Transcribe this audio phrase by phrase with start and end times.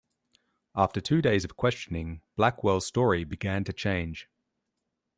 [0.75, 4.27] After two days of questioning, Blackwell's story began to change.